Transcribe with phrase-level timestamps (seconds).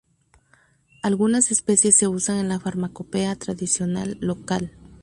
[1.03, 4.71] Algunas especies se usan en la farmacopea tradicional local.